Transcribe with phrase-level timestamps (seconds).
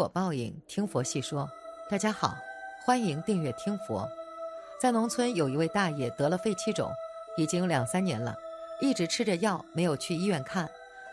[0.00, 1.46] 果报应，听佛细说。
[1.90, 2.34] 大家好，
[2.86, 4.08] 欢迎订阅听佛。
[4.80, 6.90] 在农村有一位大爷得了肺气肿，
[7.36, 8.34] 已经两三年了，
[8.80, 10.66] 一直吃着药，没有去医院看。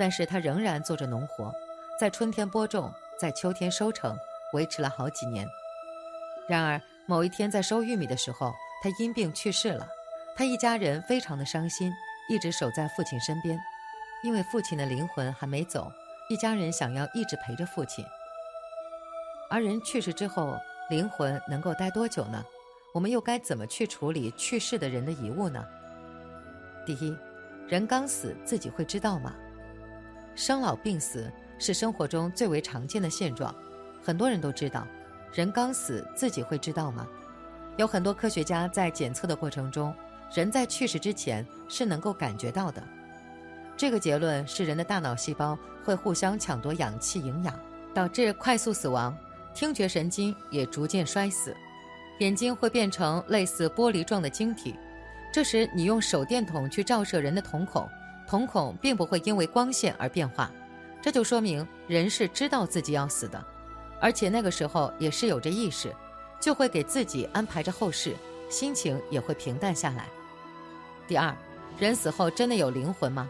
[0.00, 1.54] 但是他仍然做着农活，
[1.96, 4.18] 在春天播种，在秋天收成，
[4.52, 5.46] 维持了好几年。
[6.48, 8.52] 然而某一天在收玉米的时候，
[8.82, 9.86] 他因病去世了。
[10.34, 11.92] 他一家人非常的伤心，
[12.28, 13.56] 一直守在父亲身边，
[14.24, 15.88] 因为父亲的灵魂还没走。
[16.28, 18.04] 一家人想要一直陪着父亲，
[19.52, 20.56] 而人去世之后，
[20.88, 22.42] 灵魂能够待多久呢？
[22.94, 25.62] 我们又该怎么去处理去世的人的遗物呢？
[26.86, 27.14] 第一，
[27.68, 29.34] 人刚死自己会知道吗？
[30.34, 33.54] 生老病死是生活中最为常见的现状，
[34.02, 34.86] 很多人都知道，
[35.34, 37.06] 人刚死自己会知道吗？
[37.76, 39.94] 有很多科学家在检测的过程中，
[40.34, 42.82] 人在去世之前是能够感觉到的。
[43.76, 47.54] 这个结论是人的大脑细胞会互相抢夺氧气营养，
[47.92, 49.14] 导致快速死亡；
[49.54, 51.54] 听觉神经也逐渐衰死，
[52.18, 54.74] 眼睛会变成类似玻璃状的晶体。
[55.32, 57.88] 这时你用手电筒去照射人的瞳孔，
[58.26, 60.50] 瞳孔并不会因为光线而变化，
[61.00, 63.42] 这就说明人是知道自己要死的，
[64.00, 65.94] 而且那个时候也是有着意识，
[66.40, 68.14] 就会给自己安排着后事，
[68.48, 70.06] 心情也会平淡下来。
[71.08, 71.34] 第二，
[71.78, 73.28] 人死后真的有灵魂吗？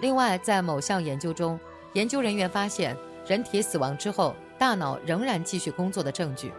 [0.00, 1.58] 另外，在某项研究中，
[1.92, 6.52] 研究人员发现，人体死亡之后，大脑仍然继续工作的证据。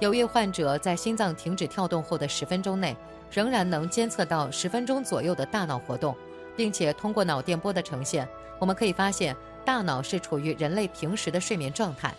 [0.00, 2.96] 有位患者在心脏停止跳动后的十分钟内，
[3.30, 6.16] 仍然能监测到十分钟左右的大脑活动，
[6.56, 12.14] 并且通过脑电波的呈现，我们可以发现大脑是处于人类平时的睡眠状态。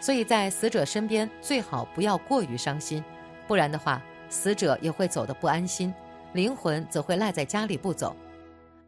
[0.00, 3.04] 所以在死者身边最好不要过于伤心，
[3.46, 5.92] 不然的话，死者也会走得不安心，
[6.32, 8.16] 灵魂则会赖在家里不走。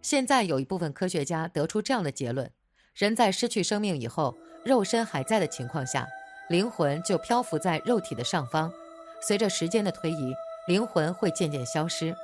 [0.01, 2.51] 现在有一部分科学家得出这样的结论：
[2.95, 6.09] 人在失去生命以后，肉身还在的情况下，
[6.49, 8.73] 灵魂就漂浮在肉体的上方。
[9.21, 10.35] 随着时间的推移，
[10.67, 12.15] 灵魂会渐渐消失。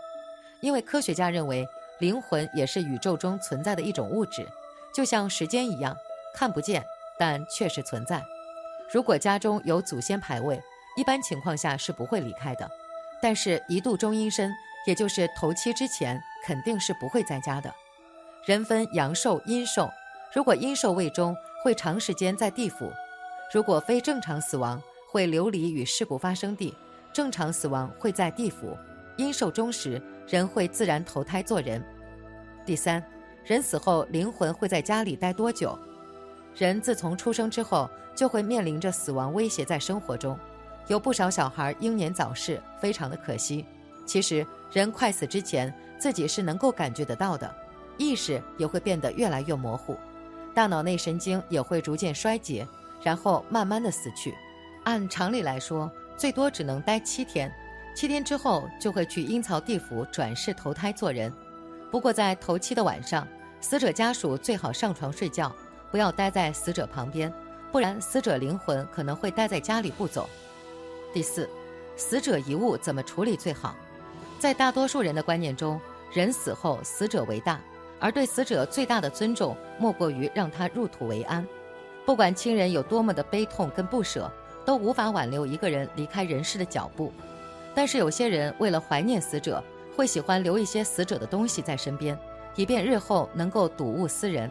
[0.61, 4.47] 因为科学家认为，灵魂也是宇宙中存在的一种物质，
[4.93, 5.97] 就像时间一样，
[6.35, 6.85] 看不见，
[7.19, 8.23] 但确实存在。
[8.93, 10.61] 如果家中有祖先牌位，
[10.97, 12.71] 一般情况下是不会离开的。
[13.21, 14.53] 但是，一度中阴身。
[14.87, 17.71] 也就是头七之前肯定是不会在家的。
[18.47, 19.91] 人分阳寿、阴寿，
[20.33, 22.87] 如果阴寿未终，会长时间在地府；
[23.53, 24.81] 如果非正常死亡，
[25.11, 26.73] 会流离于事故发生地；
[27.13, 28.77] 正常死亡会在地府。
[29.17, 31.85] 阴寿终时，人会自然投胎做人。
[32.65, 33.03] 第三，
[33.45, 35.77] 人死后灵魂会在家里待多久？
[36.55, 40.39] 人自从出生之后，就会面临着死亡威胁，在生活中，
[40.87, 43.67] 有不少小孩英年早逝，非常的可惜。
[44.07, 47.53] 其实，人快死之前，自己是能够感觉得到的，
[47.97, 49.97] 意识也会变得越来越模糊，
[50.59, 52.67] 大脑内神经也会逐渐衰竭，
[53.01, 54.35] 然后慢慢的死去。
[54.83, 57.49] 按常理来说，最多只能待七天，
[57.95, 61.33] 七天之后就会去阴曹地府转世投胎做人。
[61.93, 63.25] 不过在头七的晚上，
[63.61, 65.55] 死者家属最好上床睡觉，
[65.93, 67.33] 不要待在死者旁边，
[67.71, 70.29] 不然死者灵魂可能会待在家里不走。
[71.15, 71.49] 第四，
[71.97, 73.77] 死者遗物怎么处理最好？
[74.41, 75.81] 在大多数人的观念中，
[76.13, 77.61] 人死后死者为大，
[78.01, 81.47] 而对死者最大的尊重莫过于让他入土为安。
[82.07, 84.31] 不管亲人有多么的悲痛跟不舍，
[84.65, 87.13] 都无法挽留一个人离开人世的脚步。
[87.75, 89.63] 但是有些人为了怀念死者，
[89.95, 92.19] 会喜欢留一些死者的东西在身边，
[92.57, 94.51] 以便日后能够睹物思人。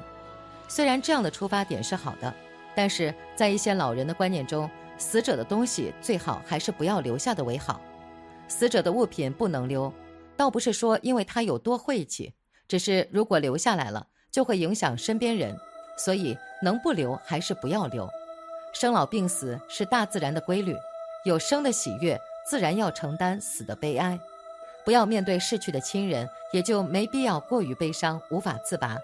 [0.67, 2.33] 虽然这样的出发点是好的，
[2.75, 7.81] 但是在一些老人的观念中，死者的东西最好还是不要留下的为好。
[8.47, 9.91] 死者的物品不能留，
[10.35, 12.33] 倒不是说因为他有多晦气，
[12.67, 15.57] 只是如果留下来了，就会影响身边人，
[15.97, 18.09] 所以能不留还是不要留。
[18.73, 20.75] 生老病死是大自然的规律，
[21.25, 24.19] 有生的喜悦，自然要承担死的悲哀。
[24.85, 28.97] 不要面对逝去的亲人，也就没必要过于悲伤，无法自拔，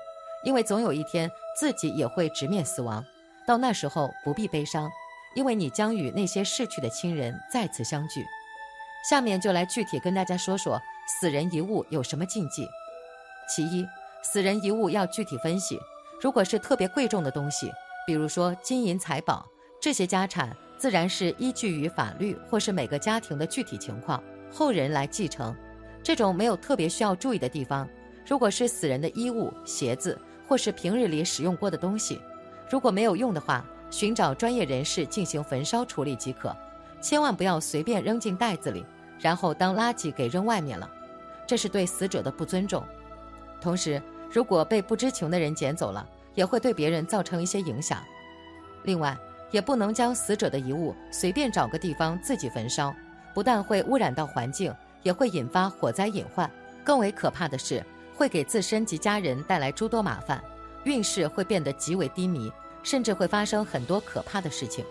[0.44, 3.04] 因为总有一天自己也会直面死亡，
[3.48, 4.90] 到那时候不必悲伤，
[5.36, 8.26] 因为你将与那些逝去的亲人再次相聚。
[9.10, 10.82] 下面就来具体跟大家说说
[11.20, 12.66] 死人遗物有什么禁忌。
[13.48, 13.88] 其一，
[14.22, 15.80] 死人遗物要具体分析。
[16.22, 17.72] 如果是特别贵重的东西，
[18.08, 19.46] 比如说金银财宝，
[19.82, 25.56] 这些家产自然是依据于法律或是每个家庭的具体情况，后人来继承。
[26.02, 27.88] 这种没有特别需要注意的地方，
[28.26, 32.22] 如果是死人的衣物、鞋子或是平日里使用过的东西，
[32.70, 36.56] 如果没有用的话，寻找专业人士进行焚烧处理即可。
[37.02, 38.86] 千万不要随便扔进袋子里，
[39.20, 40.90] 然后当垃圾给扔外面了，
[41.46, 42.82] 这是对死者的不尊重。
[43.64, 46.06] 同时，如果被不知情的人捡走了，
[46.36, 48.04] 也会对别人造成一些影响。
[48.84, 49.18] 另外，
[49.52, 52.94] 也不能将死者的遗物随便找个地方自己焚烧，
[53.34, 56.52] 不但会污染到环境，也会引发火灾隐患。
[56.84, 57.82] 更为可怕的是，
[58.18, 60.44] 会给自身及家人带来诸多麻烦，
[60.84, 62.52] 运势会变得极为低迷，
[62.84, 64.84] 甚至会发生很多可怕的事情。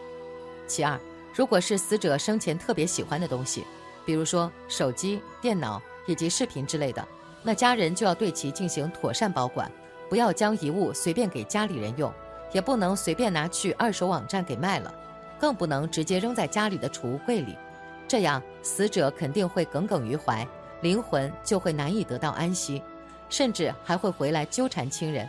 [0.66, 0.98] 其二，
[1.34, 3.64] 如果是死者生前特别喜欢的东西，
[4.06, 7.06] 比如说手机、电脑以及视频之类的，
[7.42, 9.70] 那家人就要对其进行妥善保管，
[10.08, 12.12] 不要将遗物随便给家里人用，
[12.52, 14.94] 也不能随便拿去二手网站给卖了，
[15.38, 17.56] 更不能直接扔在家里的储物柜里，
[18.06, 20.46] 这样死者肯定会耿耿于怀，
[20.82, 22.80] 灵魂就会难以得到安息，
[23.28, 25.28] 甚至还会回来纠缠亲人。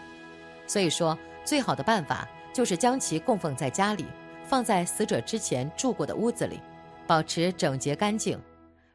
[0.68, 4.06] 所以说，最好的办法就是将其供奉在家里，
[4.45, 6.60] 放在死者之前住过的屋子里，
[7.07, 8.39] 保持整洁干净。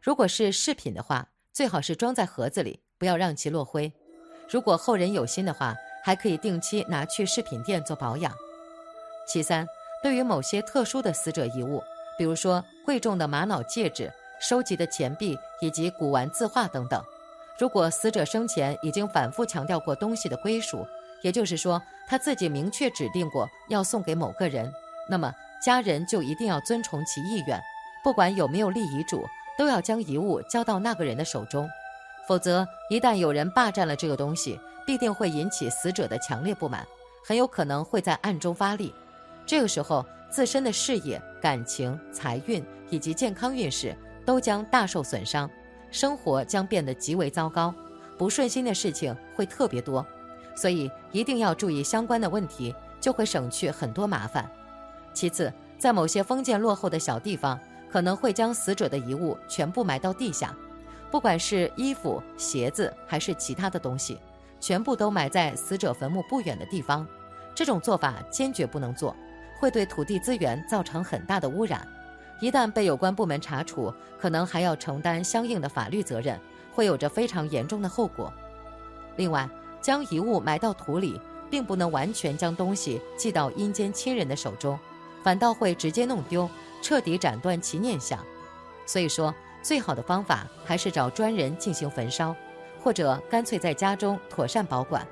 [0.01, 3.93] 如果是饰品的话，最好是装在盒子里，不要让其落灰。
[4.51, 5.75] 如果后人有心的话，
[6.05, 8.33] 还可以定期拿去饰品店做保养。
[9.27, 9.67] 其三，
[10.03, 11.83] 对于某些特殊的死者遗物，
[12.17, 17.03] 比如说贵重的玛瑙戒指、收集的钱币以及古玩字画等等，
[17.59, 20.87] 如果死者生前已经反复强调过东西的归属，
[21.23, 24.73] 也就是说他自己明确指定过要送给某个人，
[25.11, 27.61] 那么家人就一定要遵从其意愿，
[28.03, 29.25] 不管有没有立遗嘱。
[29.59, 31.69] 都要将遗物交到那个人的手中，
[32.29, 36.87] 否则一旦有人霸占了这个东西，必定会引起死者的强烈不满，
[37.25, 38.95] 很有可能会在暗中发力。
[39.47, 43.97] 这个时候，自身的事业、感情、财运以及健康运势
[44.27, 45.49] 都将大受损伤，
[45.91, 47.75] 生活将变得极为糟糕，
[48.19, 50.07] 不顺心的事情会特别多。
[50.55, 54.47] 所以一定要注意相关的问题，就会省去很多麻烦。
[55.15, 57.59] 其次，在某些封建落后的小地方。
[57.91, 60.55] 可能会将死者的遗物全部埋到地下，
[61.11, 64.19] 不管是衣服、鞋子还是其他的东西，
[64.61, 67.07] 全部都埋在死者坟墓不远的地方。
[67.55, 69.17] 这种做法坚决不能做，
[69.59, 71.87] 会对土地资源造成很大的污染。
[72.41, 76.39] 一旦被有关部门查处，可能还要承担相应的法律责任，
[76.73, 78.33] 会有着非常严重的后果。
[79.17, 79.49] 另外，
[79.81, 81.21] 将遗物埋到土里，
[81.51, 84.79] 并不能完全将东西寄到阴间亲人的手中，
[85.23, 86.49] 反倒会直接弄丢。
[86.81, 88.25] 彻底斩断其念想，
[88.87, 92.35] 所以说最好的方法还是找专人进行焚烧，
[92.83, 95.07] 或者干脆在家中妥善保管。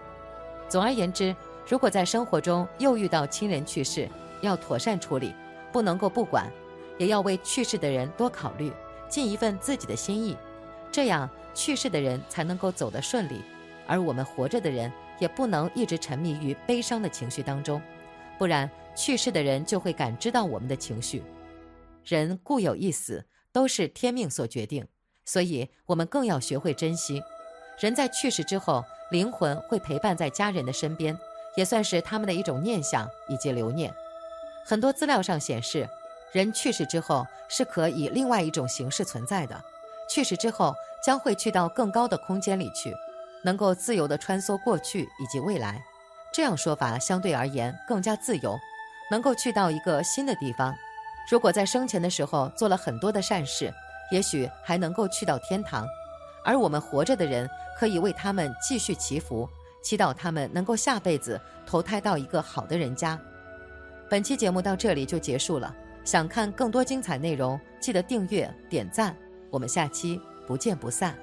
[0.69, 1.35] 总而言之，
[1.69, 4.09] 如果在生活中又遇到亲人去世，
[4.41, 5.35] 要妥善处理，
[5.73, 6.51] 不能够不管，
[6.99, 8.73] 也要为去世的人多考虑，
[9.09, 10.37] 尽一份自己的心意，
[10.91, 13.43] 这样去世的人才能够走得顺利，
[13.87, 17.81] 而我们活着的人也不能一直沉迷于悲伤的情绪当中，
[18.39, 21.23] 不然去世的人就会感知到我们的情绪。
[22.05, 23.25] 人固有一死，
[23.57, 24.87] 都是天命所决定，
[25.25, 27.23] 所以我们更要学会珍惜。
[27.81, 31.19] 人在去世之后，灵魂会陪伴在家人的身边，
[31.57, 33.91] 也算是他们的一种念想以及留念。
[34.67, 35.89] 很多资料上显示，
[36.33, 39.59] 人去世之后是可以另外一种形式存在的，
[40.07, 42.95] 去世之后将会去到更高的空间里去，
[43.43, 45.83] 能够自由地穿梭过去以及未来。
[46.31, 48.59] 这样说法相对而言更加自由，
[49.11, 50.77] 能够去到一个新的地方。
[51.29, 53.73] 如果在生前的时候做了很多的善事，
[54.13, 55.87] 也许还能够去到天堂，
[56.45, 59.49] 而我们活着的人可以为他们继续祈福，
[59.83, 63.19] 祈祷他们能够下辈子投胎到一个好的人家。
[64.09, 69.17] 本期节目到这里就结束了，想看更多精彩内容，记得订阅点赞，
[69.51, 71.19] 我们下期不见不散。